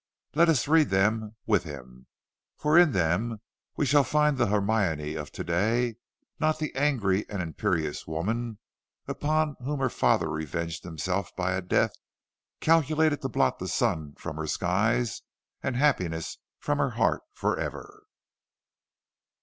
[0.33, 2.07] Let us read them with him,
[2.57, 3.39] for in them
[3.77, 5.97] we shall find the Hermione of to day,
[6.39, 8.57] not the angry and imperious woman
[9.07, 11.93] upon whom her father revenged himself by a death
[12.61, 15.21] calculated to blot the sun from her skies
[15.61, 18.01] and happiness from her heart forever.